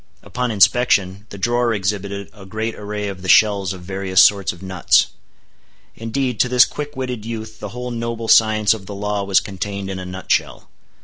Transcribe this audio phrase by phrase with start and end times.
[0.23, 4.63] Upon inspection, the drawer exhibited a great array of the shells of various sorts of
[4.63, 5.05] nuts.
[5.95, 9.91] Indeed, to this quick witted youth the whole noble science of the law was contained
[9.91, 10.69] in a nut shell.